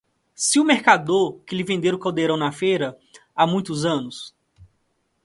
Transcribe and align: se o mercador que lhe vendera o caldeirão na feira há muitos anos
se 0.33 0.59
o 0.59 0.63
mercador 0.63 1.41
que 1.45 1.53
lhe 1.53 1.61
vendera 1.63 1.95
o 1.95 1.99
caldeirão 1.99 2.35
na 2.35 2.51
feira 2.51 2.97
há 3.35 3.45
muitos 3.45 3.85
anos 3.85 4.33